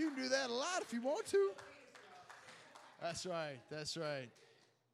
[0.00, 1.50] You can do that a lot if you want to.
[3.02, 3.58] That's right.
[3.70, 4.30] That's right.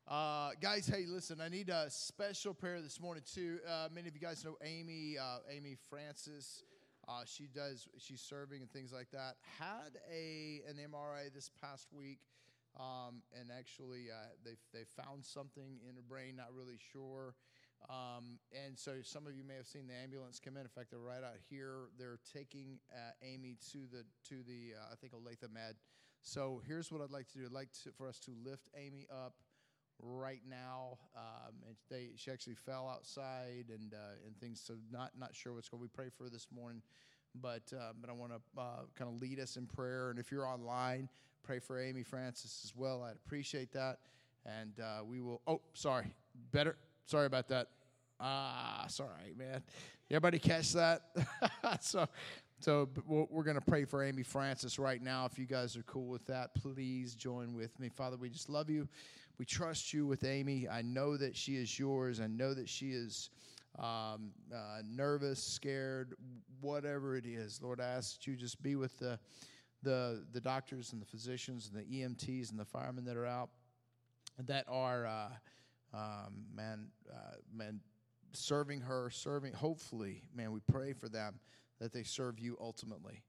[0.09, 3.61] Uh, guys, hey, listen, I need a special prayer this morning, too.
[3.71, 6.65] Uh, many of you guys know Amy, uh, Amy Francis.
[7.07, 9.37] Uh, she does, she's serving and things like that.
[9.61, 12.19] Had a an MRI this past week,
[12.77, 17.37] um, and actually uh, they they found something in her brain, not really sure.
[17.89, 20.63] Um, and so some of you may have seen the ambulance come in.
[20.63, 21.89] In fact, they're right out here.
[21.99, 25.77] They're taking uh, Amy to the to the uh, I think Olathe Med.
[26.23, 27.45] So here's what I'd like to do.
[27.45, 29.35] I'd like to, for us to lift Amy up
[30.03, 30.99] right now.
[31.17, 34.61] Um, and they, she actually fell outside and uh, and things.
[34.65, 35.81] So not not sure what's going.
[35.81, 36.83] We pray for her this morning,
[37.41, 38.65] but uh, but I want to uh,
[38.97, 40.11] kind of lead us in prayer.
[40.11, 41.09] And if you're online,
[41.43, 43.03] pray for Amy Francis as well.
[43.03, 43.99] I'd appreciate that.
[44.45, 45.41] And uh, we will.
[45.47, 46.15] Oh, sorry.
[46.53, 46.77] Better.
[47.07, 47.69] Sorry about that.
[48.19, 49.63] Ah, sorry, man.
[50.11, 51.03] Everybody catch that?
[51.81, 52.09] so
[52.59, 55.25] so we're going to pray for Amy Francis right now.
[55.25, 57.91] If you guys are cool with that, please join with me.
[57.91, 58.89] Father, we just love you.
[59.39, 60.67] We trust you with Amy.
[60.69, 62.19] I know that she is yours.
[62.19, 63.31] I know that she is
[63.79, 66.15] um, uh, nervous, scared,
[66.61, 67.61] whatever it is.
[67.63, 69.19] Lord, I ask that you just be with the,
[69.83, 73.51] the, the doctors and the physicians and the EMTs and the firemen that are out
[74.47, 75.29] that are, uh,
[75.97, 77.81] um, man, uh, man,
[78.33, 81.41] serving her, serving, hopefully, man, we pray for them
[81.81, 83.23] that they serve you ultimately.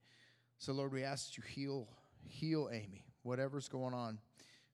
[0.58, 1.88] So, Lord, we ask that you heal,
[2.28, 4.20] heal Amy, whatever's going on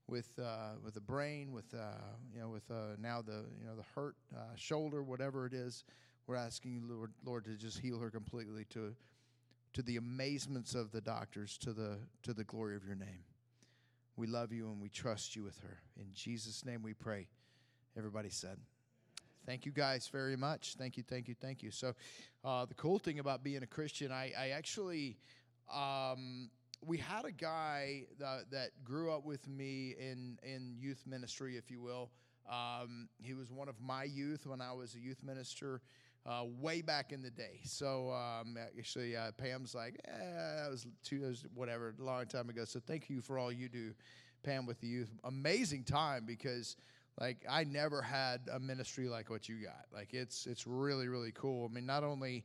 [0.07, 1.93] with uh, with the brain, with uh,
[2.33, 5.83] you know, with uh, now the you know the hurt uh, shoulder, whatever it is.
[6.25, 8.95] We're asking you, Lord, Lord, to just heal her completely to
[9.73, 13.23] to the amazements of the doctors, to the to the glory of your name.
[14.15, 15.79] We love you and we trust you with her.
[15.99, 17.27] In Jesus' name, we pray.
[17.97, 18.57] Everybody said.
[19.45, 20.75] Thank you guys very much.
[20.77, 21.69] Thank you, thank you, thank you.
[21.69, 21.93] So,
[22.43, 25.17] uh, the cool thing about being a Christian, I, I actually,
[25.73, 26.49] um,
[26.81, 31.69] we had a guy that, that, grew up with me in, in youth ministry, if
[31.69, 32.09] you will.
[32.49, 35.81] Um, he was one of my youth when I was a youth minister.
[36.25, 37.59] Uh, way back in the day.
[37.65, 42.49] So um, actually, uh, Pam's like, eh, that was two, years, whatever, a long time
[42.49, 42.63] ago.
[42.63, 43.91] So thank you for all you do,
[44.41, 45.11] Pam, with the youth.
[45.25, 46.77] Amazing time because
[47.19, 49.85] like I never had a ministry like what you got.
[49.93, 51.69] Like it's it's really really cool.
[51.69, 52.43] I mean, not only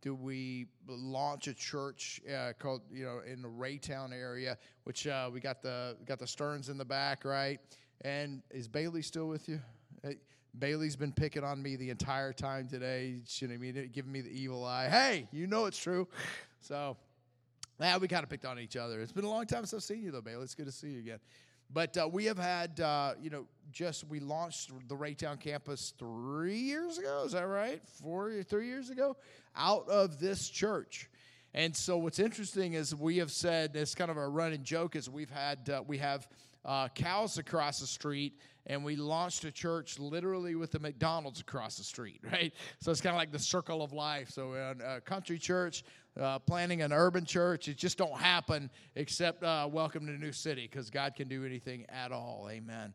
[0.00, 5.30] do we launch a church uh, called you know in the Raytown area, which uh,
[5.32, 7.58] we got the got the Stearns in the back, right?
[8.02, 9.60] And is Bailey still with you?
[10.02, 10.18] Hey,
[10.58, 13.16] Bailey's been picking on me the entire time today.
[13.26, 14.88] Shouldn't I mean giving me the evil eye.
[14.88, 16.08] Hey, you know it's true.
[16.60, 16.96] So,
[17.80, 19.00] yeah, we kind of picked on each other.
[19.00, 20.42] It's been a long time since I've seen you though, Bailey.
[20.44, 21.20] It's good to see you again.
[21.72, 26.56] But uh, we have had, uh, you know, just we launched the Raytown campus three
[26.56, 27.24] years ago.
[27.26, 27.80] Is that right?
[28.02, 29.16] Four, three years ago,
[29.54, 31.08] out of this church.
[31.58, 35.10] And so what's interesting is we have said it's kind of a running joke is
[35.10, 36.28] we've had uh, we have
[36.64, 41.76] uh, cows across the street and we launched a church literally with the McDonald's across
[41.76, 42.54] the street, right?
[42.78, 44.30] So it's kind of like the circle of life.
[44.30, 45.82] So a country church,
[46.16, 47.66] uh, planning an urban church.
[47.66, 51.44] It just don't happen except uh, welcome to the New City because God can do
[51.44, 52.46] anything at all.
[52.52, 52.94] Amen.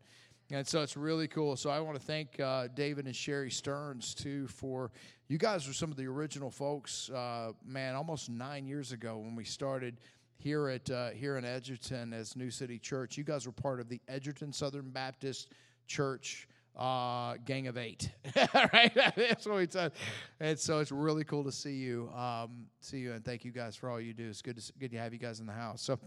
[0.52, 1.56] And so it's really cool.
[1.56, 4.92] So I want to thank uh, David and Sherry Stearns too for
[5.28, 7.10] you guys were some of the original folks.
[7.10, 10.00] Uh, man, almost nine years ago when we started
[10.38, 13.18] here at uh, here in Edgerton as New City Church.
[13.18, 15.50] You guys were part of the Edgerton Southern Baptist
[15.88, 18.10] Church uh, gang of eight,
[18.74, 18.92] right?
[19.16, 19.94] That's what we said.
[20.40, 23.76] And so it's really cool to see you, um, see you, and thank you guys
[23.76, 24.28] for all you do.
[24.28, 25.82] It's good to good to have you guys in the house.
[25.82, 26.00] So,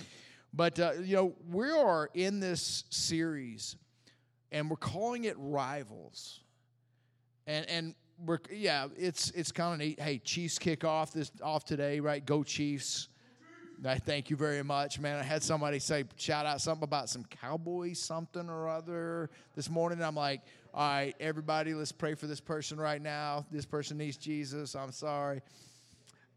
[0.52, 3.76] but uh, you know, we are in this series,
[4.56, 6.40] and we're calling it Rivals,
[7.46, 7.94] and and
[8.24, 10.00] we're yeah, it's it's kind of neat.
[10.00, 12.24] Hey, Chiefs kick off this off today, right?
[12.24, 13.08] Go Chiefs.
[13.84, 15.18] I thank you very much, man.
[15.18, 20.02] I had somebody say, shout out something about some cowboy something or other this morning.
[20.02, 20.40] I'm like,
[20.72, 23.44] all right, everybody, let's pray for this person right now.
[23.50, 24.74] This person needs Jesus.
[24.74, 25.42] I'm sorry.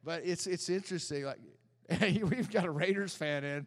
[0.03, 1.23] But it's it's interesting.
[1.23, 1.39] Like,
[1.89, 3.65] hey, we've got a Raiders fan in.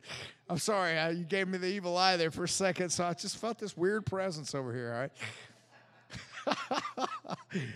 [0.49, 3.15] I'm sorry, I, you gave me the evil eye there for a second, so I
[3.15, 5.11] just felt this weird presence over here, all right?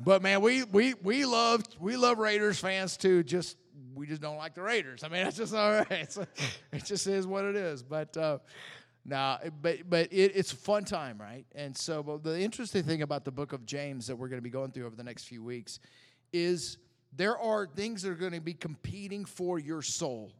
[0.00, 3.22] but man, we we we love we love Raiders fans too.
[3.22, 3.56] Just
[3.94, 5.04] we just don't like the Raiders.
[5.04, 5.90] I mean, that's just all right.
[5.90, 7.82] It's, it just is what it is.
[7.82, 8.38] But uh,
[9.06, 11.46] now, but but it, it's a fun time, right?
[11.54, 14.50] And so, the interesting thing about the book of James that we're going to be
[14.50, 15.80] going through over the next few weeks
[16.32, 16.76] is
[17.12, 20.32] there are things that are going to be competing for your soul.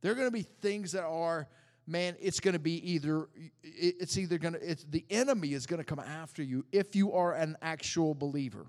[0.00, 1.48] There are going to be things that are
[1.86, 3.28] man it's going to be either
[3.62, 7.14] it's either going to it's the enemy is going to come after you if you
[7.14, 8.66] are an actual believer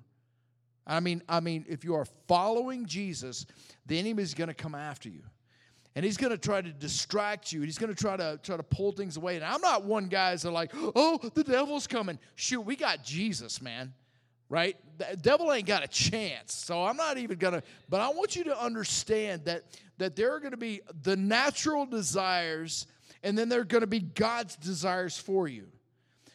[0.89, 3.45] I mean, I mean, if you are following Jesus,
[3.85, 5.21] the enemy is going to come after you.
[5.95, 7.61] and he's going to try to distract you.
[7.61, 9.35] He's going to try to try to pull things away.
[9.35, 12.17] And I'm not one guy's that like, oh, the devil's coming.
[12.35, 13.93] Shoot, we got Jesus, man.
[14.49, 14.77] Right?
[14.97, 16.53] The devil ain't got a chance.
[16.53, 17.61] So I'm not even gonna.
[17.87, 19.63] But I want you to understand that
[19.99, 22.87] that there are going to be the natural desires,
[23.21, 25.67] and then there are going to be God's desires for you.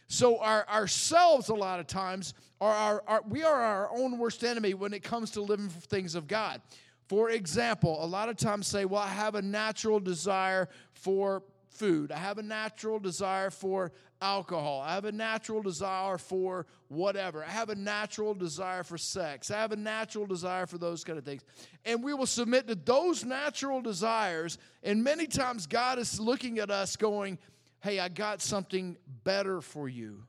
[0.06, 4.44] So our ourselves a lot of times are our, our we are our own worst
[4.44, 6.60] enemy when it comes to living for things of God.
[7.08, 11.42] For example, a lot of times say, well, I have a natural desire for
[11.74, 12.12] food.
[12.12, 13.92] I have a natural desire for
[14.22, 14.80] alcohol.
[14.80, 17.44] I have a natural desire for whatever.
[17.44, 19.50] I have a natural desire for sex.
[19.50, 21.42] I have a natural desire for those kind of things.
[21.84, 24.58] And we will submit to those natural desires.
[24.82, 27.38] And many times God is looking at us going,
[27.80, 30.22] hey, I got something better for you.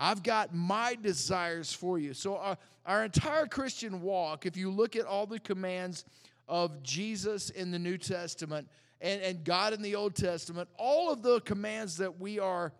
[0.00, 2.14] I've got my desires for you.
[2.14, 2.56] So, our, uh,
[2.86, 6.04] our entire Christian walk, if you look at all the commands
[6.48, 8.66] of Jesus in the New Testament
[9.00, 12.72] and, and God in the Old Testament, all of the commands that we are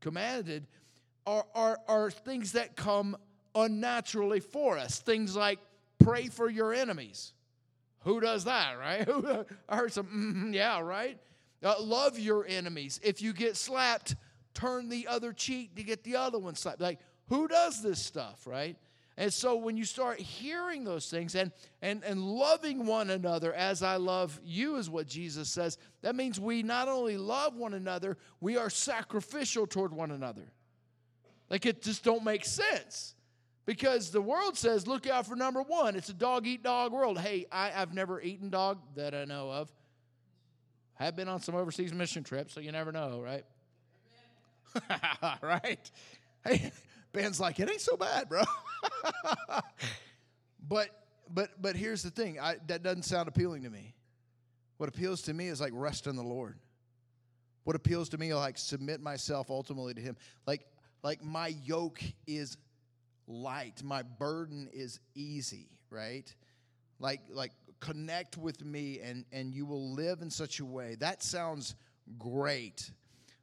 [0.00, 0.66] commanded
[1.26, 3.16] are, are, are things that come
[3.54, 5.00] unnaturally for us.
[5.00, 5.58] Things like
[5.98, 7.32] pray for your enemies.
[8.04, 9.06] Who does that, right?
[9.68, 11.18] I heard some, mm, yeah, right?
[11.62, 12.98] Uh, love your enemies.
[13.02, 14.16] If you get slapped,
[14.54, 16.80] turn the other cheek to get the other one slapped.
[16.80, 16.98] Like,
[17.28, 18.76] who does this stuff, right?
[19.20, 21.52] And so when you start hearing those things and,
[21.82, 26.40] and, and loving one another as I love you, is what Jesus says, that means
[26.40, 30.50] we not only love one another, we are sacrificial toward one another.
[31.50, 33.14] Like it just don't make sense.
[33.66, 35.96] Because the world says, look out for number one.
[35.96, 37.18] It's a dog eat dog world.
[37.18, 39.70] Hey, I, I've never eaten dog that I know of.
[40.94, 43.44] Have been on some overseas mission trips, so you never know, right?
[45.42, 45.90] right?
[46.42, 46.72] Hey,
[47.12, 48.42] Ben's like, it ain't so bad, bro.
[50.68, 50.88] but
[51.32, 52.38] but but here's the thing.
[52.40, 53.94] I, that doesn't sound appealing to me.
[54.78, 56.58] What appeals to me is like rest in the Lord.
[57.64, 60.16] What appeals to me like submit myself ultimately to Him.
[60.46, 60.66] Like
[61.02, 62.56] like my yoke is
[63.26, 63.82] light.
[63.82, 65.68] My burden is easy.
[65.90, 66.32] Right.
[66.98, 70.96] Like like connect with me and and you will live in such a way.
[71.00, 71.74] That sounds
[72.18, 72.90] great.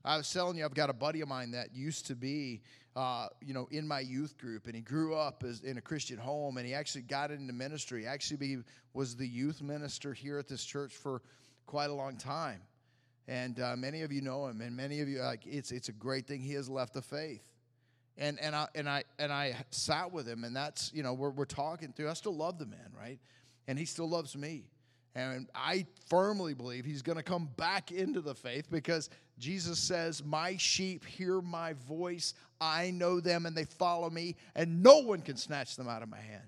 [0.06, 2.62] I was telling you, I've got a buddy of mine that used to be,
[2.96, 6.18] uh, you know, in my youth group, and he grew up as, in a Christian
[6.18, 8.06] home, and he actually got into ministry.
[8.06, 8.58] Actually, he
[8.94, 11.22] was the youth minister here at this church for
[11.66, 12.62] quite a long time,
[13.28, 15.94] and uh, many of you know him, and many of you like it's it's a
[15.94, 17.44] great thing he has left the faith.
[18.20, 21.30] And, and I and I and I sat with him, and that's you know we're
[21.30, 22.10] we're talking through.
[22.10, 23.20] I still love the man, right?
[23.68, 24.64] And he still loves me.
[25.18, 29.10] And I firmly believe he's going to come back into the faith because
[29.40, 32.36] Jesus says, My sheep hear my voice.
[32.62, 36.10] I know them and they follow me, and no one can snatch them out of
[36.10, 36.46] my hand.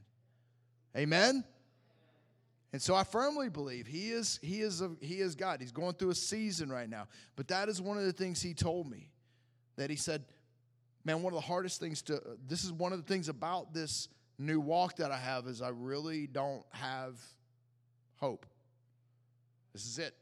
[0.95, 1.44] Amen?
[2.71, 5.62] And so I firmly believe he is, he, is a, he is God.
[5.62, 7.07] He's going through a season right now.
[7.36, 9.10] But that is one of the things he told me
[9.77, 10.25] that he said,
[11.04, 14.10] Man, one of the hardest things to, this is one of the things about this
[14.38, 17.19] new walk that I have is I really don't have
[18.18, 18.45] hope.
[19.74, 20.16] This is it,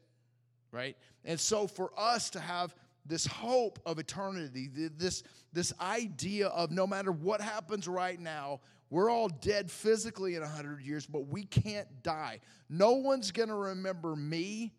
[0.71, 0.95] right?
[1.25, 5.23] And so for us to have this hope of eternity, this,
[5.53, 8.59] this idea of no matter what happens right now,
[8.89, 12.39] we're all dead physically in 100 years, but we can't die.
[12.69, 14.73] No one's going to remember me.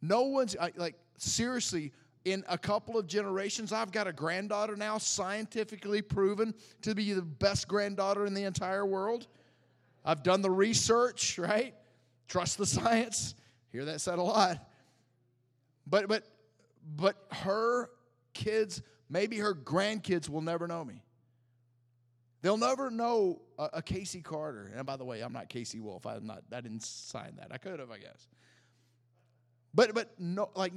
[0.00, 1.92] No one's, like, seriously,
[2.24, 7.22] in a couple of generations, I've got a granddaughter now, scientifically proven to be the
[7.22, 9.26] best granddaughter in the entire world.
[10.04, 11.74] I've done the research, right?
[12.28, 13.34] Trust the science.
[13.72, 14.58] Hear that said a lot.
[15.86, 16.24] But but
[16.96, 17.90] but her
[18.34, 21.02] kids, maybe her grandkids will never know me.
[22.42, 24.72] They'll never know a, a Casey Carter.
[24.74, 26.06] And by the way, I'm not Casey Wolf.
[26.06, 26.42] I'm not.
[26.52, 27.48] I didn't sign that.
[27.50, 28.28] I could have, I guess.
[29.74, 30.72] But but no, like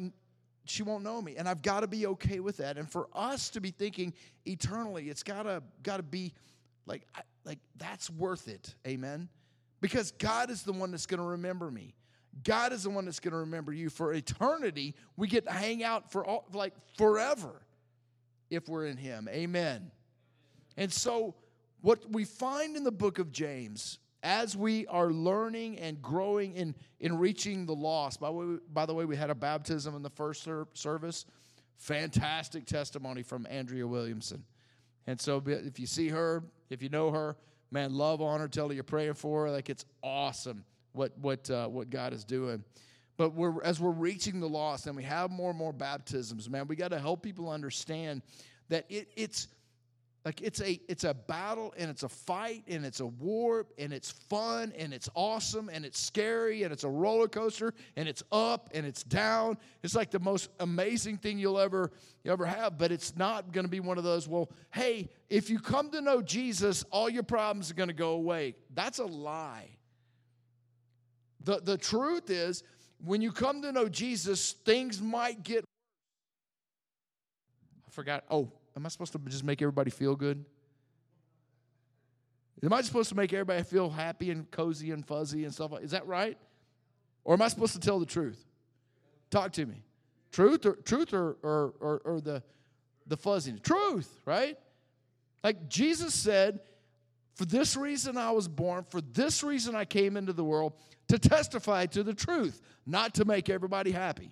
[0.65, 2.77] she won't know me, and I've got to be okay with that.
[2.77, 4.13] And for us to be thinking
[4.45, 6.33] eternally, it's gotta gotta be
[6.85, 7.07] like
[7.45, 8.75] like that's worth it.
[8.87, 9.29] Amen.
[9.81, 11.93] Because God is the one that's going to remember me.
[12.41, 14.95] God is the one that's going to remember you for eternity.
[15.17, 17.61] We get to hang out for all, like forever
[18.49, 19.29] if we're in Him.
[19.31, 19.91] Amen.
[20.77, 21.35] And so,
[21.81, 26.75] what we find in the book of James, as we are learning and growing in,
[26.99, 30.09] in reaching the lost, by, way, by the way, we had a baptism in the
[30.09, 31.25] first ser- service.
[31.77, 34.43] Fantastic testimony from Andrea Williamson.
[35.05, 37.35] And so, if you see her, if you know her,
[37.69, 39.51] man, love on her, tell her you're praying for her.
[39.51, 40.63] Like, it's awesome
[40.93, 42.63] what what uh, what God is doing.
[43.17, 46.67] But we're, as we're reaching the lost and we have more and more baptisms, man,
[46.67, 48.23] we got to help people understand
[48.69, 49.49] that it, it's
[50.25, 53.91] Like it's a it's a battle and it's a fight and it's a war and
[53.91, 58.23] it's fun and it's awesome and it's scary and it's a roller coaster and it's
[58.31, 59.57] up and it's down.
[59.83, 61.91] It's like the most amazing thing you'll ever
[62.23, 65.49] you ever have, but it's not going to be one of those, well, hey, if
[65.49, 68.55] you come to know Jesus, all your problems are going to go away.
[68.73, 69.77] That's a lie.
[71.43, 72.63] The the truth is
[73.03, 75.65] when you come to know Jesus, things might get
[77.87, 78.23] I forgot.
[78.29, 80.43] Oh, am I supposed to just make everybody feel good?
[82.63, 85.83] Am I supposed to make everybody feel happy and cozy and fuzzy and stuff like
[85.83, 86.37] Is that right?
[87.25, 88.43] Or am I supposed to tell the truth?
[89.29, 89.83] Talk to me.
[90.31, 92.41] Truth or truth or or or, or the
[93.05, 93.61] the fuzziness.
[93.61, 94.57] Truth, right?
[95.43, 96.61] Like Jesus said,
[97.35, 100.73] for this reason I was born, for this reason I came into the world
[101.13, 104.31] to testify to the truth, not to make everybody happy.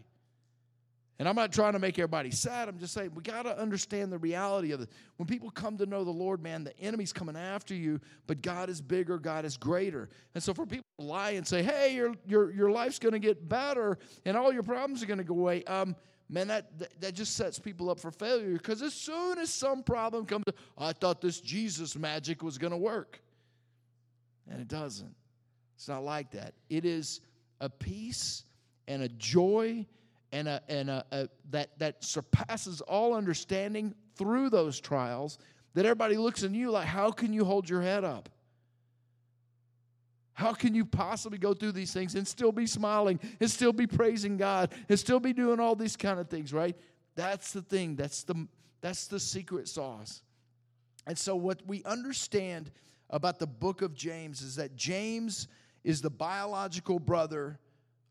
[1.20, 2.68] And I'm not trying to make everybody sad.
[2.68, 4.90] I'm just saying we got to understand the reality of it.
[5.18, 8.68] When people come to know the Lord, man, the enemy's coming after you, but God
[8.68, 10.10] is bigger, God is greater.
[10.34, 13.20] And so for people to lie and say, hey, your, your, your life's going to
[13.20, 15.96] get better and all your problems are going to go away, um,
[16.30, 20.26] man, that, that just sets people up for failure because as soon as some problem
[20.26, 20.46] comes,
[20.76, 23.22] I thought this Jesus magic was going to work.
[24.50, 25.14] And it doesn't.
[25.82, 26.54] It's not like that.
[26.70, 27.22] It is
[27.60, 28.44] a peace
[28.88, 29.88] and a joy
[30.32, 35.40] and, a, and a, a, that, that surpasses all understanding through those trials
[35.74, 38.30] that everybody looks at you like, how can you hold your head up?
[40.34, 43.88] How can you possibly go through these things and still be smiling and still be
[43.88, 46.78] praising God and still be doing all these kind of things, right?
[47.16, 47.96] That's the thing.
[47.96, 48.48] That's the
[48.82, 50.22] that's the secret sauce.
[51.08, 52.70] And so what we understand
[53.10, 55.48] about the book of James is that James
[55.84, 57.60] is the biological brother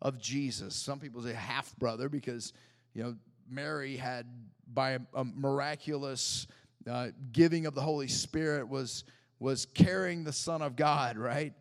[0.02, 0.74] of Jesus.
[0.74, 2.52] Some people say half brother because,
[2.94, 3.16] you know,
[3.48, 4.26] Mary had,
[4.72, 6.46] by a, miraculous
[6.90, 9.04] uh, giving of the Holy Spirit, was,
[9.38, 11.52] was carrying the Son of God, right?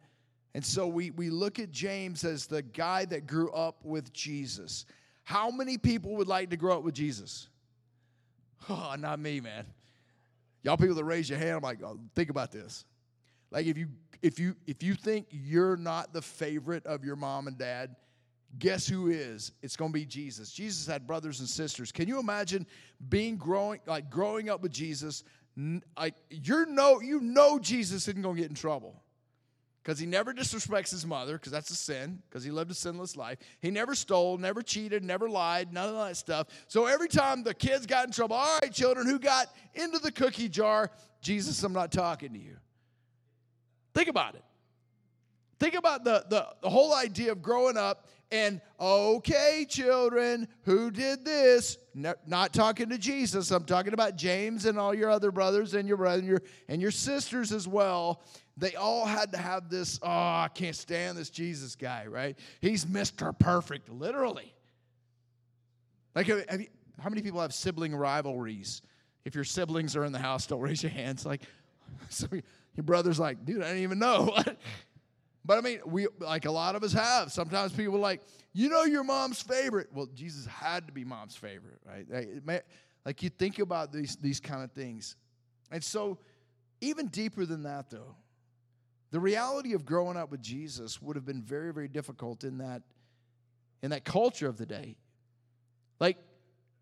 [0.55, 4.85] And so we, we look at James as the guy that grew up with Jesus.
[5.23, 7.47] How many people would like to grow up with Jesus?
[8.67, 9.65] Oh, not me, man.
[10.63, 12.83] Y'all people that raise your hand, I'm like, oh, think about this.
[13.51, 13.87] Like if you
[14.21, 17.95] if you if you think you're not the favorite of your mom and dad,
[18.57, 19.51] guess who is?
[19.61, 20.51] It's going to be Jesus.
[20.51, 21.91] Jesus had brothers and sisters.
[21.91, 22.65] Can you imagine
[23.09, 25.23] being growing like growing up with Jesus?
[25.97, 29.01] Like you know you know Jesus isn't going to get in trouble
[29.83, 33.15] because he never disrespects his mother because that's a sin because he lived a sinless
[33.15, 37.43] life he never stole never cheated never lied none of that stuff so every time
[37.43, 41.63] the kids got in trouble all right children who got into the cookie jar jesus
[41.63, 42.55] i'm not talking to you
[43.93, 44.43] think about it
[45.59, 51.25] think about the, the, the whole idea of growing up and okay, children, who did
[51.25, 51.77] this?
[51.95, 53.49] No, not talking to Jesus.
[53.49, 56.81] I'm talking about James and all your other brothers and your brother and your, and
[56.81, 58.21] your sisters as well.
[58.55, 62.37] They all had to have this, oh, I can't stand this Jesus guy, right?
[62.61, 63.37] He's Mr.
[63.37, 64.53] Perfect, literally.
[66.13, 66.43] Like, you,
[66.99, 68.83] how many people have sibling rivalries?
[69.25, 71.25] If your siblings are in the house, don't raise your hands.
[71.25, 71.41] Like,
[72.09, 72.27] so
[72.79, 74.33] your brother's like, dude, I didn't even know.
[75.45, 77.31] But I mean, we like a lot of us have.
[77.31, 78.21] Sometimes people like,
[78.53, 79.87] you know, your mom's favorite.
[79.91, 82.05] Well, Jesus had to be mom's favorite, right?
[83.03, 85.15] Like you think about these these kind of things,
[85.71, 86.19] and so
[86.81, 88.15] even deeper than that, though,
[89.09, 92.83] the reality of growing up with Jesus would have been very, very difficult in that
[93.81, 94.97] in that culture of the day.
[95.99, 96.17] Like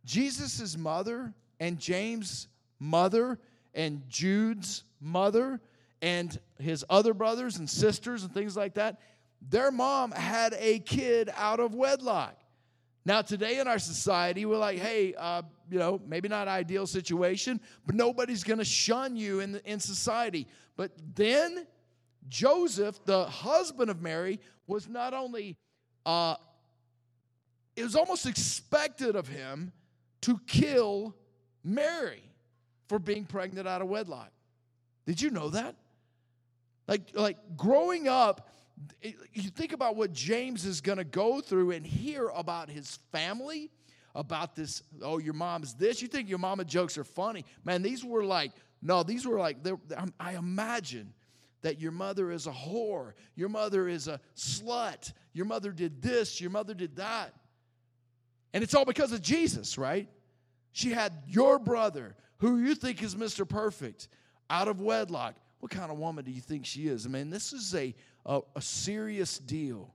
[0.03, 2.49] Jesus' mother and James'
[2.79, 3.39] mother
[3.73, 5.61] and Jude's mother
[6.01, 8.99] and his other brothers and sisters and things like that,
[9.41, 12.35] their mom had a kid out of wedlock.
[13.05, 17.61] Now, today in our society, we're like, hey, uh, you know, maybe not ideal situation,
[17.85, 20.45] but nobody's going to shun you in, in society.
[20.75, 21.65] But then
[22.27, 25.55] Joseph, the husband of Mary, was not only,
[26.05, 26.35] uh,
[27.75, 29.71] it was almost expected of him
[30.21, 31.15] to kill
[31.63, 32.23] Mary
[32.89, 34.31] for being pregnant out of wedlock.
[35.05, 35.75] Did you know that?
[36.87, 38.49] Like, like growing up,
[39.01, 43.71] you think about what James is going to go through and hear about his family,
[44.15, 46.01] about this, oh, your mom's this.
[46.01, 47.45] You think your mama jokes are funny.
[47.63, 48.51] Man, these were like,
[48.81, 49.57] no, these were like,
[50.19, 51.13] I imagine
[51.61, 56.39] that your mother is a whore, your mother is a slut, your mother did this,
[56.39, 57.33] your mother did that.
[58.53, 60.07] And it's all because of Jesus, right?
[60.71, 63.47] She had your brother, who you think is Mr.
[63.47, 64.07] Perfect,
[64.49, 65.35] out of wedlock.
[65.59, 67.05] What kind of woman do you think she is?
[67.05, 67.95] I mean, this is a,
[68.25, 69.93] a, a serious deal.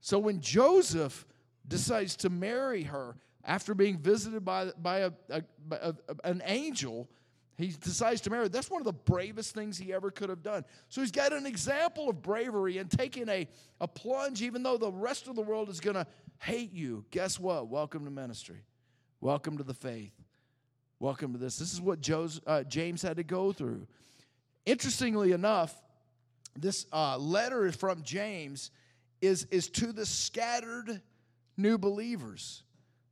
[0.00, 1.26] So when Joseph
[1.66, 5.94] decides to marry her after being visited by, by, a, a, a,
[6.24, 7.08] an angel,
[7.56, 8.48] he decides to marry.
[8.48, 10.64] That's one of the bravest things he ever could have done.
[10.88, 13.48] So he's got an example of bravery and taking a,
[13.80, 16.06] a plunge, even though the rest of the world is going to
[16.38, 17.04] hate you.
[17.10, 17.68] Guess what?
[17.68, 18.64] Welcome to ministry.
[19.20, 20.12] Welcome to the faith.
[20.98, 21.58] Welcome to this.
[21.58, 23.86] This is what Joe's, uh, James had to go through.
[24.64, 25.74] Interestingly enough,
[26.58, 28.70] this uh, letter from James
[29.20, 31.00] is, is to the scattered
[31.56, 32.62] new believers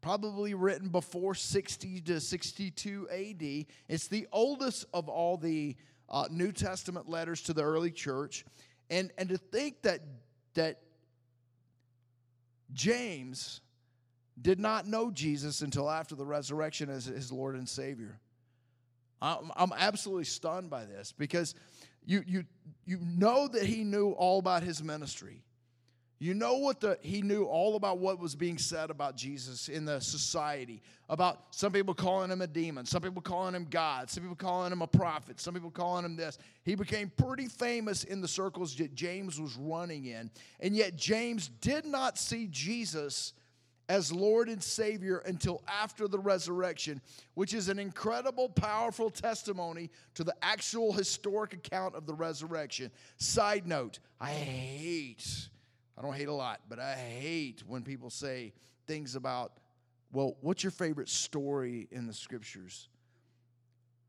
[0.01, 3.67] probably written before 60 to 62 AD.
[3.89, 5.77] It's the oldest of all the
[6.09, 8.45] uh, New Testament letters to the early church.
[8.89, 10.01] And, and to think that,
[10.55, 10.81] that
[12.73, 13.61] James
[14.41, 18.19] did not know Jesus until after the resurrection as his Lord and Savior.
[19.21, 21.55] I'm, I'm absolutely stunned by this because
[22.05, 22.45] you, you,
[22.87, 25.43] you know that he knew all about his ministry.
[26.23, 29.87] You know what the he knew all about what was being said about Jesus in
[29.87, 30.83] the society.
[31.09, 34.71] About some people calling him a demon, some people calling him God, some people calling
[34.71, 36.37] him a prophet, some people calling him this.
[36.63, 40.31] He became pretty famous in the circles that James was running in.
[40.61, 43.33] And yet James did not see Jesus
[43.91, 47.01] as Lord and Savior until after the resurrection,
[47.35, 52.93] which is an incredible, powerful testimony to the actual historic account of the resurrection.
[53.17, 55.49] Side note, I hate
[55.99, 58.55] I don't hate a lot, but I hate when people say
[58.87, 59.53] things about,
[60.13, 62.89] well, what's your favorite story in the scriptures?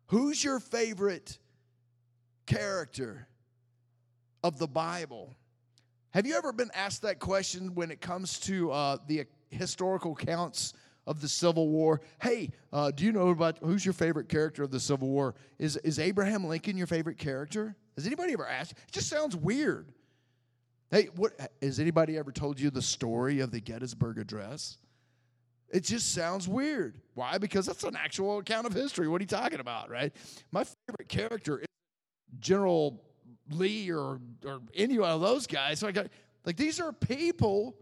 [0.05, 1.37] Who's your favorite
[2.45, 3.27] character
[4.41, 5.35] of the Bible?
[6.11, 10.73] Have you ever been asked that question when it comes to uh, the historical accounts
[11.07, 12.01] of the Civil War?
[12.21, 15.35] Hey, uh, do you know about who's your favorite character of the Civil War?
[15.59, 17.75] Is, is Abraham Lincoln your favorite character?
[17.95, 18.73] Has anybody ever asked?
[18.73, 19.91] It just sounds weird.
[20.89, 24.77] Hey, what has anybody ever told you the story of the Gettysburg Address?
[25.69, 26.99] It just sounds weird.
[27.13, 27.37] Why?
[27.37, 29.07] Because that's an actual account of history.
[29.07, 30.13] What are you talking about, right?
[30.51, 31.67] My favorite character is
[32.39, 33.01] General
[33.49, 35.79] Lee or or any of those guys.
[35.79, 36.07] So I got
[36.45, 37.77] like these are people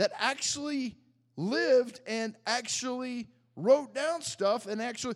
[0.00, 0.96] that actually
[1.36, 5.14] lived and actually wrote down stuff and actually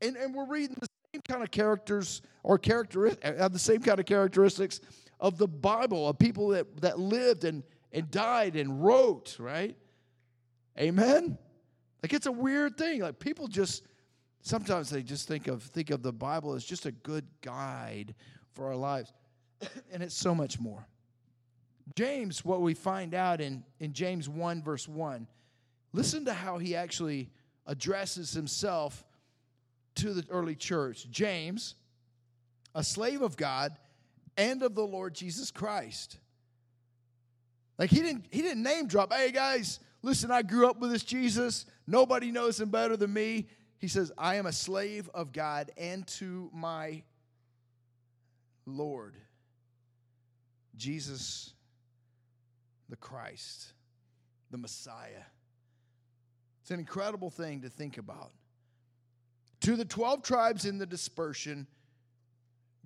[0.00, 3.82] and, and we're reading the same kind of characters or characteristics uh, have the same
[3.82, 4.80] kind of characteristics
[5.20, 7.62] of the Bible, of people that, that lived and,
[7.92, 9.76] and died and wrote, right?
[10.78, 11.36] Amen?
[12.02, 13.02] Like it's a weird thing.
[13.02, 13.82] Like people just
[14.40, 18.14] sometimes they just think of think of the Bible as just a good guide
[18.54, 19.12] for our lives.
[19.92, 20.86] and it's so much more.
[21.94, 25.26] James, what we find out in, in James 1, verse 1,
[25.92, 27.30] listen to how he actually
[27.66, 29.04] addresses himself
[29.96, 31.08] to the early church.
[31.10, 31.74] James,
[32.74, 33.76] a slave of God
[34.36, 36.18] and of the Lord Jesus Christ.
[37.78, 41.02] Like he didn't he didn't name drop, "Hey guys, listen, I grew up with this
[41.02, 41.66] Jesus.
[41.86, 46.06] Nobody knows him better than me." He says, "I am a slave of God and
[46.08, 47.02] to my
[48.64, 49.14] Lord
[50.76, 51.54] Jesus
[52.88, 53.72] the Christ,
[54.50, 55.24] the Messiah."
[56.62, 58.32] It's an incredible thing to think about.
[59.60, 61.66] To the 12 tribes in the dispersion,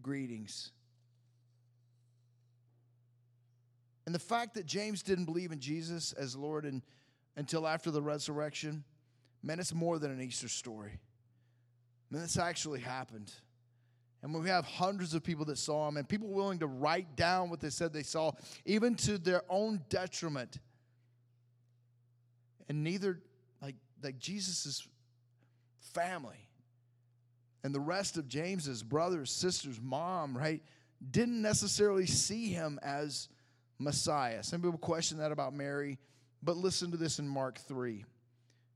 [0.03, 0.73] greetings.
[4.07, 6.83] And the fact that James didn't believe in Jesus as Lord and,
[7.37, 8.85] until after the resurrection,
[9.43, 10.99] man, it's more than an Easter story.
[12.11, 13.33] Man, this actually happened.
[14.23, 17.49] And we have hundreds of people that saw him and people willing to write down
[17.49, 18.33] what they said they saw,
[18.67, 20.59] even to their own detriment.
[22.69, 23.21] And neither,
[23.63, 24.87] like, like Jesus'
[25.95, 26.49] family
[27.65, 30.63] and the rest of James's brothers, sisters, mom, right,
[31.11, 33.29] didn't necessarily see him as
[33.79, 34.43] Messiah.
[34.43, 35.99] Some people question that about Mary,
[36.43, 38.05] but listen to this in Mark 3.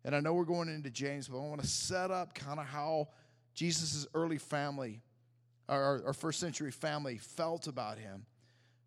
[0.04, 2.66] And I know we're going into James, but I want to set up kind of
[2.66, 3.08] how
[3.54, 5.02] Jesus' early family,
[5.68, 8.26] our, our first century family, felt about him.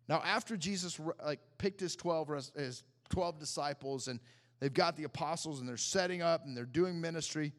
[0.08, 4.20] Now, after Jesus like picked his 12, his 12 disciples and
[4.60, 7.52] they've got the apostles and they're setting up and they're doing ministry,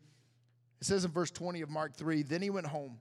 [0.82, 2.97] it says in verse 20 of Mark 3 Then he went home,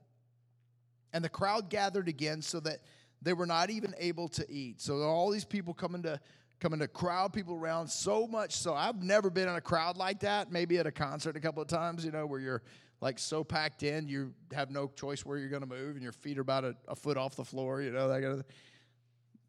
[1.12, 2.80] and the crowd gathered again so that
[3.22, 4.80] they were not even able to eat.
[4.80, 6.20] So all these people coming to
[6.60, 10.20] coming to crowd people around so much so I've never been in a crowd like
[10.20, 10.50] that.
[10.50, 12.62] Maybe at a concert a couple of times, you know, where you're
[13.00, 16.12] like so packed in, you have no choice where you're going to move, and your
[16.12, 18.54] feet are about a, a, foot off the floor, you know that kind of thing.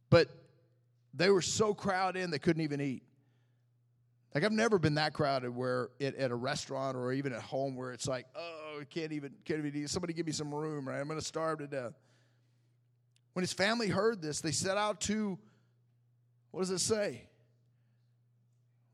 [0.09, 0.29] But
[1.13, 3.03] they were so crowded in they couldn't even eat.
[4.35, 7.75] Like I've never been that crowded where it, at a restaurant or even at home
[7.75, 9.89] where it's like, oh, can't even can't even eat.
[9.89, 10.99] Somebody give me some room, right?
[10.99, 11.93] I'm going to starve to death.
[13.33, 15.37] When his family heard this, they set out to,
[16.51, 17.23] what does it say?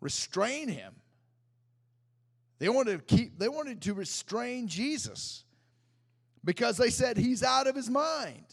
[0.01, 0.93] Restrain him.
[2.59, 5.43] They wanted to keep, they wanted to restrain Jesus
[6.43, 8.45] because they said he's out of his mind.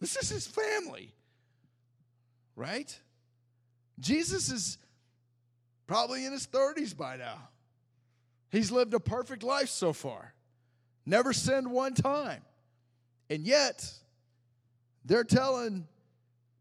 [0.00, 1.14] This is his family,
[2.54, 2.98] right?
[3.98, 4.78] Jesus is
[5.86, 7.48] probably in his 30s by now.
[8.50, 10.34] He's lived a perfect life so far,
[11.04, 12.42] never sinned one time.
[13.28, 13.90] And yet,
[15.04, 15.86] they're telling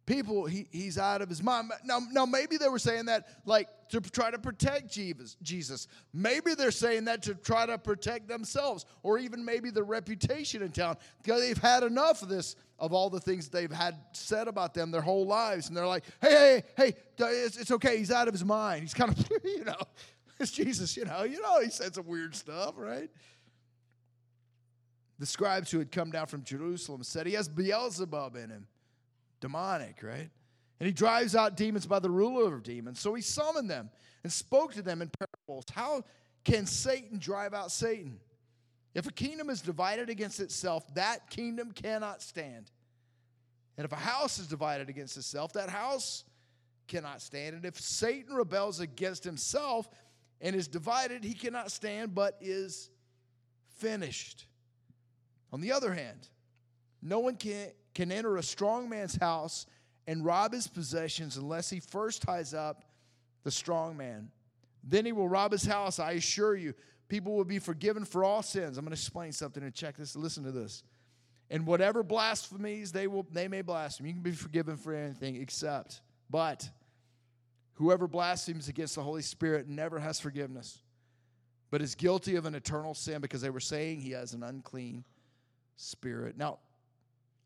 [0.05, 1.71] people he, he's out of his mind.
[1.83, 5.87] Now, now, maybe they were saying that like to try to protect Jesus.
[6.13, 10.71] Maybe they're saying that to try to protect themselves or even maybe their reputation in
[10.71, 14.73] town because they've had enough of this, of all the things they've had said about
[14.73, 15.67] them their whole lives.
[15.67, 17.97] And they're like, hey, hey, hey, it's, it's okay.
[17.97, 18.81] He's out of his mind.
[18.81, 19.77] He's kind of, you know,
[20.39, 23.09] it's Jesus, you know, you know, he said some weird stuff, right?
[25.19, 28.67] The scribes who had come down from Jerusalem said he has Beelzebub in him
[29.39, 30.29] demonic, right?
[30.79, 32.99] And he drives out demons by the ruler of demons.
[32.99, 33.89] So he summoned them
[34.23, 35.65] and spoke to them in parables.
[35.71, 36.03] How
[36.43, 38.19] can Satan drive out Satan?
[38.93, 42.71] If a kingdom is divided against itself, that kingdom cannot stand.
[43.77, 46.23] And if a house is divided against itself, that house
[46.87, 47.55] cannot stand.
[47.55, 49.89] And if Satan rebels against himself
[50.39, 52.89] and is divided, he cannot stand, but is
[53.77, 54.45] finished.
[55.51, 56.27] On the other hand,
[57.01, 59.65] no one can, can enter a strong man's house
[60.07, 62.83] and rob his possessions unless he first ties up
[63.43, 64.29] the strong man.
[64.83, 66.73] Then he will rob his house, I assure you.
[67.07, 68.77] People will be forgiven for all sins.
[68.77, 70.15] I'm going to explain something and check this.
[70.15, 70.83] Listen to this.
[71.49, 74.07] And whatever blasphemies they will they may blaspheme.
[74.07, 76.67] You can be forgiven for anything except but
[77.73, 80.81] whoever blasphemes against the Holy Spirit never has forgiveness,
[81.69, 85.05] but is guilty of an eternal sin because they were saying he has an unclean
[85.75, 86.35] spirit.
[86.35, 86.59] Now,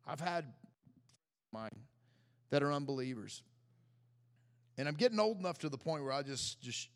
[0.08, 0.45] I've had
[1.52, 1.72] mine
[2.49, 3.43] that are unbelievers.
[4.77, 6.89] And I'm getting old enough to the point where I just just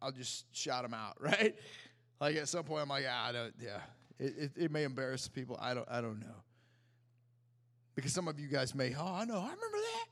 [0.00, 1.54] I'll just shout them out, right?
[2.20, 3.80] Like at some point I'm like, ah, I don't, yeah.
[4.18, 5.58] It, it, it, may embarrass people.
[5.60, 6.42] I don't I don't know.
[7.94, 10.06] Because some of you guys may, oh, I know, I remember that.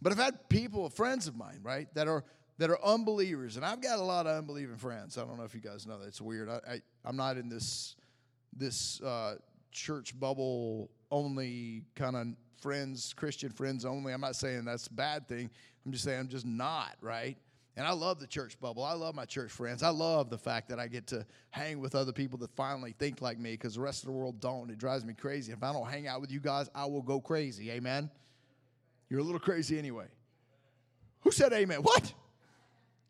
[0.00, 2.24] But I've had people, friends of mine, right, that are
[2.58, 5.16] that are unbelievers, and I've got a lot of unbelieving friends.
[5.16, 6.06] I don't know if you guys know that.
[6.06, 6.48] It's weird.
[6.48, 7.96] I, I I'm not in this
[8.56, 9.36] this uh,
[9.70, 12.26] church bubble only kind of
[12.62, 14.12] friends, Christian friends only.
[14.12, 15.50] I'm not saying that's a bad thing.
[15.84, 17.36] I'm just saying I'm just not, right?
[17.76, 18.84] And I love the church bubble.
[18.84, 19.82] I love my church friends.
[19.82, 23.22] I love the fact that I get to hang with other people that finally think
[23.22, 24.70] like me because the rest of the world don't.
[24.70, 25.52] It drives me crazy.
[25.52, 27.70] If I don't hang out with you guys, I will go crazy.
[27.70, 28.10] Amen?
[29.08, 30.06] You're a little crazy anyway.
[31.20, 31.78] Who said amen?
[31.82, 32.12] What?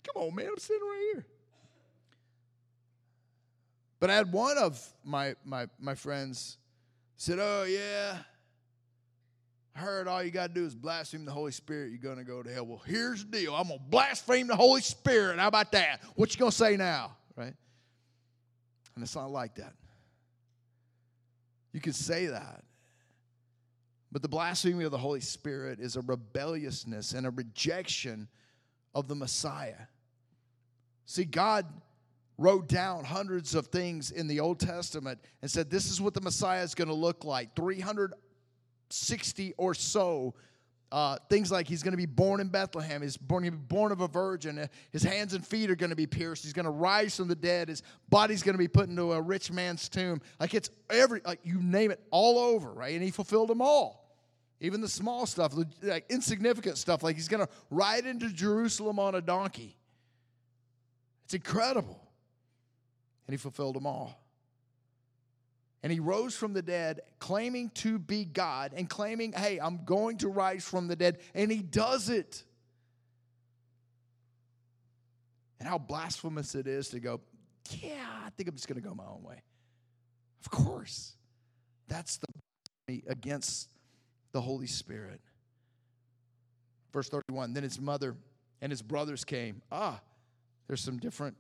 [0.05, 0.49] Come on, man.
[0.49, 1.27] I'm sitting right here.
[3.99, 6.59] But I had one of my, my, my friends
[7.17, 8.19] said, Oh, yeah,
[9.75, 11.91] heard all you got to do is blaspheme the Holy Spirit.
[11.91, 12.67] You're going to go to hell.
[12.67, 15.39] Well, here's the deal I'm going to blaspheme the Holy Spirit.
[15.39, 16.01] How about that?
[16.15, 17.17] What you going to say now?
[17.37, 17.55] Right?
[18.95, 19.73] And it's not like that.
[21.73, 22.65] You can say that.
[24.11, 28.29] But the blasphemy of the Holy Spirit is a rebelliousness and a rejection
[28.95, 29.87] of the Messiah.
[31.07, 31.65] See, God
[32.37, 36.21] wrote down hundreds of things in the Old Testament and said, This is what the
[36.21, 37.55] Messiah is going to look like.
[38.93, 40.35] 360 or so.
[40.91, 43.01] Uh, things like he's going to be born in Bethlehem.
[43.01, 44.69] He's born, born of a virgin.
[44.91, 46.45] His hands and feet are going to be pierced.
[46.45, 47.69] He's going to rise from the dead.
[47.69, 50.21] His body's going to be put into a rich man's tomb.
[50.39, 52.93] Like it's every, like you name it, all over, right?
[52.93, 54.03] And he fulfilled them all.
[54.61, 59.15] Even the small stuff, like insignificant stuff, like he's going to ride into Jerusalem on
[59.15, 59.77] a donkey.
[61.25, 62.03] It's incredible
[63.27, 64.22] and he fulfilled them all.
[65.83, 70.19] And he rose from the dead, claiming to be God and claiming, hey, I'm going
[70.19, 71.19] to rise from the dead.
[71.35, 72.45] And he does it.
[75.59, 77.21] And how blasphemous it is to go,
[77.71, 79.43] yeah, I think I'm just going to go my own way.
[80.45, 81.15] Of course.
[81.89, 83.69] That's the against
[84.33, 85.21] the Holy Spirit.
[86.93, 88.17] Verse 31 Then his mother
[88.61, 89.63] and his brothers came.
[89.71, 90.01] Ah,
[90.67, 91.37] there's some different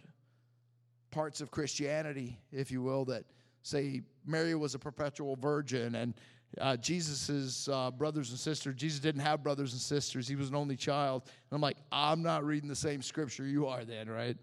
[1.10, 3.24] parts of Christianity, if you will, that
[3.62, 6.14] say Mary was a perpetual virgin and
[6.60, 8.74] uh, Jesus's uh, brothers and sisters.
[8.76, 11.22] Jesus didn't have brothers and sisters; he was an only child.
[11.24, 14.36] And I'm like, I'm not reading the same scripture you are, then, right?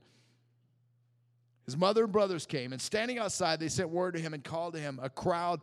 [1.65, 4.73] His mother and brothers came, and standing outside, they sent word to him and called
[4.73, 4.99] to him.
[5.03, 5.61] A crowd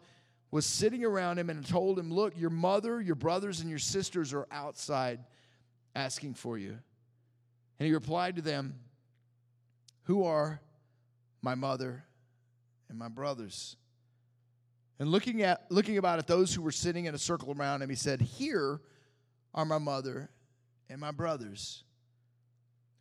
[0.52, 4.32] was sitting around him and told him, "Look, your mother, your brothers, and your sisters
[4.32, 5.24] are outside,
[5.96, 6.78] asking for you."
[7.78, 8.78] And he replied to them,
[10.04, 10.60] "Who are
[11.42, 12.05] my mother,
[12.96, 13.76] and my brothers.
[14.98, 17.90] And looking at looking about at those who were sitting in a circle around him,
[17.90, 18.80] he said, Here
[19.54, 20.30] are my mother
[20.88, 21.84] and my brothers.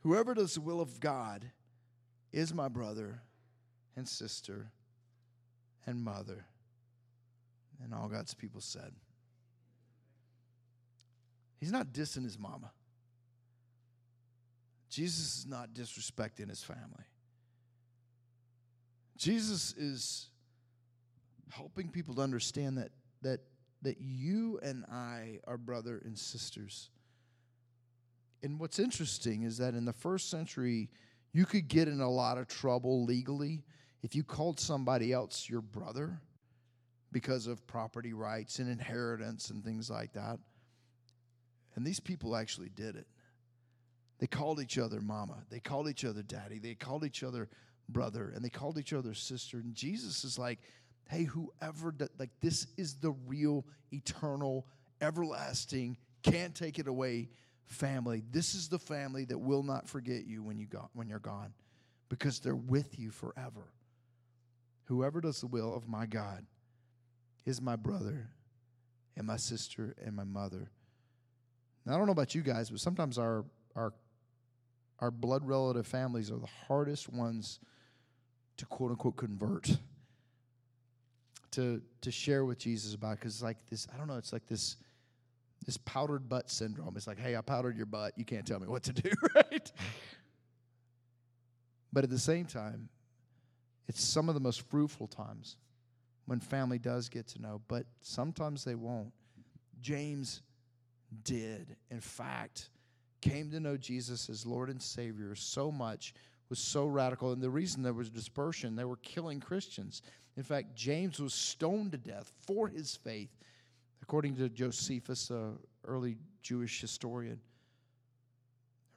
[0.02, 1.50] Whoever does the will of God
[2.34, 3.22] is my brother
[3.96, 4.70] and sister
[5.86, 6.46] and mother.
[7.82, 8.92] And all God's people said.
[11.60, 12.72] He's not dissing his mama.
[14.90, 17.06] Jesus is not disrespecting his family.
[19.18, 20.30] Jesus is
[21.52, 23.42] helping people to understand that that
[23.82, 26.90] that you and I are brother and sisters.
[28.42, 30.90] And what's interesting is that in the first century,
[31.34, 33.64] you could get in a lot of trouble legally
[34.02, 36.20] if you called somebody else your brother
[37.12, 40.38] because of property rights and inheritance and things like that.
[41.76, 43.08] And these people actually did it.
[44.20, 45.38] They called each other mama.
[45.50, 46.60] They called each other daddy.
[46.60, 47.50] They called each other
[47.90, 49.58] brother and they called each other sister.
[49.58, 50.60] And Jesus is like,
[51.10, 54.66] hey, whoever, like, this is the real, eternal,
[55.02, 57.30] everlasting, can't take it away
[57.66, 58.24] family.
[58.32, 61.54] This is the family that will not forget you when, you got, when you're gone
[62.10, 63.72] because they're with you forever.
[64.86, 66.46] Whoever does the will of my God
[67.46, 68.30] is my brother
[69.18, 70.70] and my sister and my mother.
[71.86, 73.46] Now, I don't know about you guys, but sometimes our,
[73.76, 73.94] our,
[75.00, 77.60] our blood relative families are the hardest ones
[78.58, 79.78] to quote unquote convert
[81.52, 84.48] to to share with Jesus about because it's like this I don't know it's like
[84.48, 84.78] this
[85.66, 86.94] this powdered butt syndrome.
[86.96, 88.14] It's like, hey, I powdered your butt.
[88.16, 89.72] You can't tell me what to do, right?
[91.92, 92.90] but at the same time,
[93.88, 95.58] it's some of the most fruitful times
[96.26, 99.12] when family does get to know, but sometimes they won't.
[99.82, 100.42] James
[101.24, 102.70] did, in fact,
[103.22, 106.14] came to know Jesus as Lord and Savior so much
[106.50, 107.32] was so radical.
[107.32, 110.02] And the reason there was dispersion, they were killing Christians.
[110.38, 113.36] In fact, James was stoned to death for his faith,
[114.02, 117.40] according to Josephus, an early Jewish historian,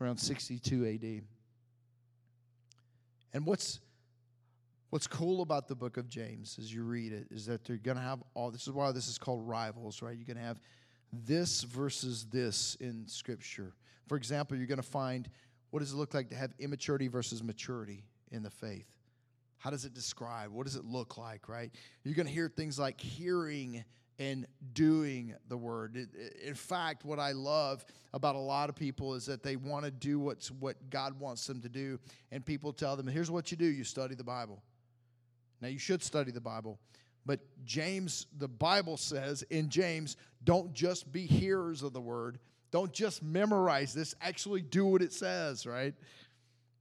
[0.01, 1.23] around 62 AD.
[3.33, 3.81] And what's
[4.91, 7.99] what's cool about the book of James as you read it is that they're going
[7.99, 10.17] to have all this is why this is called rivals, right?
[10.17, 10.61] You're going to have
[11.13, 13.75] this versus this in scripture.
[14.09, 15.29] For example, you're going to find
[15.71, 18.87] what does it look like to have immaturity versus maturity in the faith?
[19.59, 20.51] How does it describe?
[20.51, 21.71] What does it look like, right?
[22.05, 23.85] You're going to hear things like hearing
[24.19, 26.09] and doing the word.
[26.45, 29.91] In fact, what I love about a lot of people is that they want to
[29.91, 32.01] do what's what God wants them to do,
[32.33, 34.63] and people tell them, "Here's what you do: you study the Bible."
[35.61, 36.79] Now, you should study the Bible,
[37.27, 42.39] but James, the Bible says in James, don't just be hearers of the word,
[42.71, 45.95] don't just memorize this, actually do what it says, right?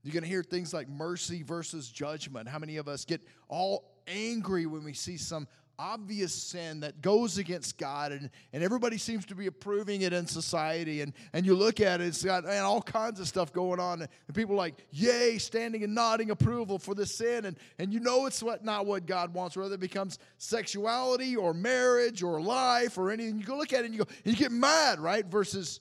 [0.02, 2.48] You're going to hear things like mercy versus judgment.
[2.48, 7.38] How many of us get all angry when we see some obvious sin that goes
[7.38, 11.54] against God and, and everybody seems to be approving it in society and, and you
[11.54, 14.74] look at it, it's got man, all kinds of stuff going on and, people like,
[14.90, 18.86] yay, standing and nodding approval for the sin and, and you know it's what, not
[18.86, 23.38] what God wants, whether it becomes sexuality or marriage or life or anything.
[23.38, 25.24] You go look at it and you go, and you get mad, right?
[25.24, 25.80] Versus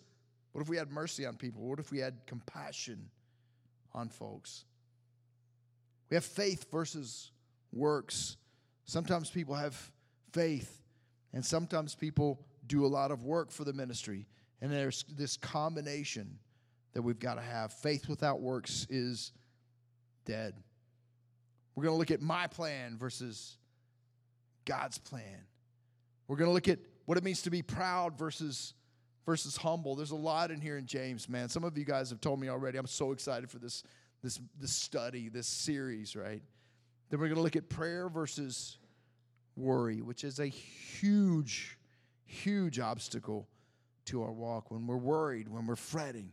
[0.51, 1.61] what if we had mercy on people?
[1.61, 3.09] What if we had compassion
[3.93, 4.65] on folks?
[6.09, 7.31] We have faith versus
[7.71, 8.37] works.
[8.87, 9.75] Sometimes people have
[10.31, 10.81] faith,
[11.33, 14.25] and sometimes people do a lot of work for the ministry.
[14.61, 16.39] And there's this combination
[16.93, 17.73] that we've got to have.
[17.73, 19.33] Faith without works is
[20.25, 20.55] dead.
[21.75, 23.57] We're going to look at my plan versus
[24.65, 25.45] God's plan.
[26.27, 28.73] We're going to look at what it means to be proud versus
[29.25, 29.95] versus humble.
[29.95, 31.49] There's a lot in here in James, man.
[31.49, 32.77] Some of you guys have told me already.
[32.77, 33.83] I'm so excited for this
[34.23, 36.41] this this study, this series, right?
[37.09, 38.77] Then we're going to look at prayer versus
[39.55, 41.77] worry, which is a huge,
[42.25, 43.47] huge obstacle
[44.05, 46.31] to our walk when we're worried, when we're fretting.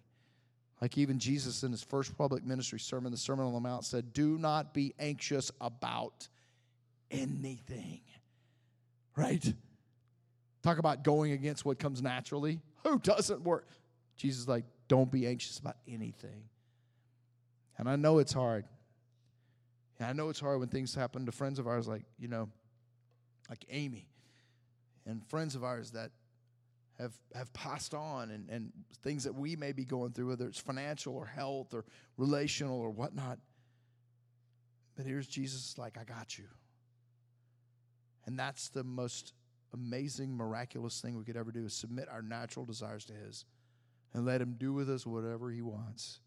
[0.80, 4.12] Like even Jesus in his first public ministry sermon, the Sermon on the Mount, said,
[4.12, 6.28] Do not be anxious about
[7.10, 8.00] anything.
[9.16, 9.54] Right?
[10.62, 12.60] Talk about going against what comes naturally.
[12.82, 13.68] Who doesn't work?
[14.16, 16.44] Jesus like, don't be anxious about anything.
[17.76, 18.64] And I know it's hard.
[19.98, 22.48] And I know it's hard when things happen to friends of ours, like, you know,
[23.48, 24.08] like Amy,
[25.06, 26.10] and friends of ours that
[26.98, 30.60] have have passed on and, and things that we may be going through, whether it's
[30.60, 31.84] financial or health or
[32.16, 33.38] relational or whatnot.
[34.96, 36.44] But here's Jesus like, I got you.
[38.26, 39.34] And that's the most
[39.72, 43.44] amazing, miraculous thing we could ever do is submit our natural desires to His
[44.14, 46.20] and let Him do with us whatever He wants.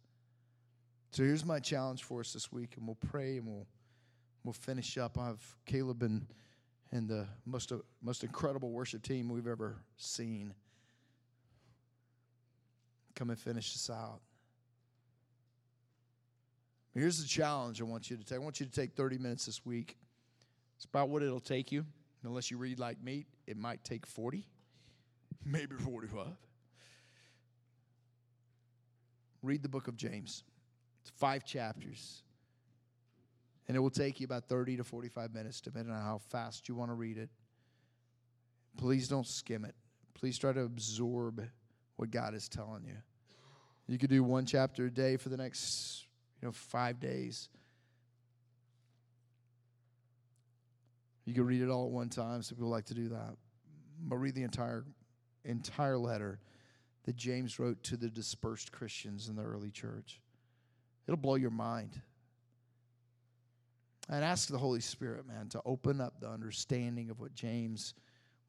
[1.11, 3.67] So here's my challenge for us this week, and we'll pray and we'll
[4.43, 5.17] we'll finish up.
[5.17, 6.27] I have Caleb and
[6.91, 10.53] and the most most incredible worship team we've ever seen.
[13.15, 14.21] Come and finish this out.
[16.93, 18.35] Here's the challenge I want you to take.
[18.35, 19.97] I want you to take 30 minutes this week
[20.75, 21.85] It's about what it'll take you.
[22.23, 24.45] Unless you read like me, it might take 40,
[25.45, 26.27] maybe 45.
[29.43, 30.43] Read the book of James.
[31.07, 32.21] It's five chapters.
[33.67, 36.75] And it will take you about 30 to 45 minutes, depending on how fast you
[36.75, 37.29] want to read it.
[38.77, 39.75] Please don't skim it.
[40.13, 41.41] Please try to absorb
[41.95, 42.97] what God is telling you.
[43.87, 46.05] You could do one chapter a day for the next,
[46.41, 47.47] you know, five days.
[51.25, 52.41] You could read it all at one time.
[52.41, 53.35] Some people like to do that.
[54.01, 54.85] But read the entire
[55.45, 56.39] entire letter
[57.05, 60.19] that James wrote to the dispersed Christians in the early church.
[61.07, 61.99] It'll blow your mind.
[64.09, 67.93] And ask the Holy Spirit, man, to open up the understanding of what James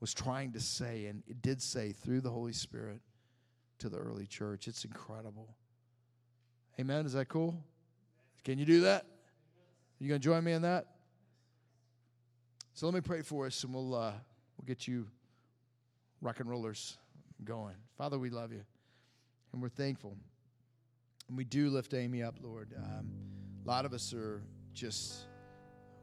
[0.01, 3.01] was trying to say, and it did say through the Holy Spirit
[3.79, 4.69] to the early church.
[4.69, 5.57] It's incredible.
[6.79, 7.07] Amen.
[7.07, 7.61] Is that cool?
[8.45, 9.05] Can you do that?
[9.99, 10.87] You gonna join me in that?
[12.75, 14.13] So let me pray for us, and we'll uh,
[14.57, 15.09] we'll get you
[16.21, 16.97] rock and rollers
[17.45, 17.75] going.
[17.97, 18.63] Father, we love you,
[19.53, 20.17] and we're thankful,
[21.29, 22.75] and we do lift Amy up, Lord.
[22.77, 23.11] Um,
[23.65, 25.27] a lot of us are just,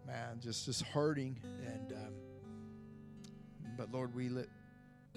[0.05, 2.13] man, just just hurting, and um,
[3.77, 4.49] but Lord, we li-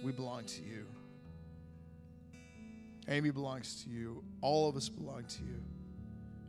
[0.02, 0.86] we belong to you.
[3.08, 4.22] Amy belongs to you.
[4.42, 5.62] All of us belong to you.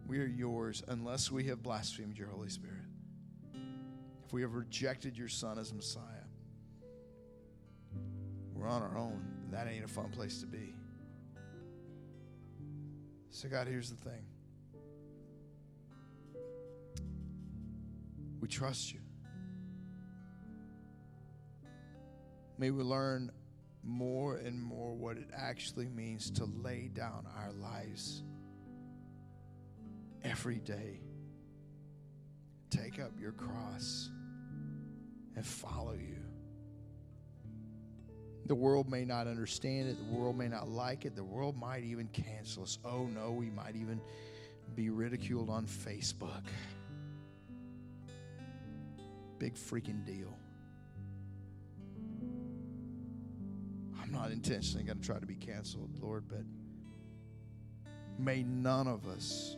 [0.08, 2.76] We are yours unless we have blasphemed your Holy Spirit.
[4.26, 6.04] If we have rejected your Son as Messiah,
[8.54, 9.24] we're on our own.
[9.52, 10.74] That ain't a fun place to be.
[13.32, 14.26] So, God, here's the thing
[18.39, 19.00] we trust you.
[22.58, 23.32] May we learn
[23.84, 28.24] more and more what it actually means to lay down our lives
[30.24, 31.00] every day.
[32.70, 34.10] Take up your cross
[35.36, 36.18] and follow you.
[38.45, 41.84] The world may not understand it, the world may not like it, the world might
[41.84, 42.80] even cancel us.
[42.84, 44.02] Oh no, we might even
[44.75, 46.43] be ridiculed on Facebook.
[49.38, 50.38] Big freaking deal.
[54.02, 56.43] I'm not intentionally going to try to be canceled, Lord, but
[58.17, 59.56] may none of us,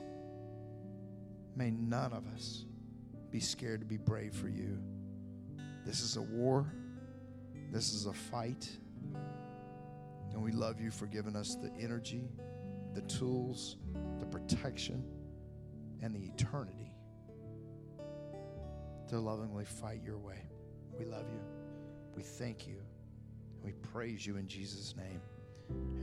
[1.55, 2.65] may none of us
[3.31, 4.77] be scared to be brave for you.
[5.85, 6.71] This is a war,
[7.71, 8.69] this is a fight,
[10.33, 12.29] and we love you for giving us the energy,
[12.93, 13.77] the tools,
[14.19, 15.03] the protection,
[16.01, 16.91] and the eternity
[19.07, 20.43] to lovingly fight your way.
[20.99, 21.39] We love you.
[22.15, 22.81] We thank you.
[23.63, 25.21] We praise you in Jesus' name.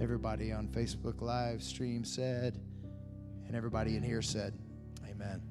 [0.01, 2.59] Everybody on Facebook live stream said,
[3.47, 4.55] and everybody in here said,
[5.11, 5.43] Amen.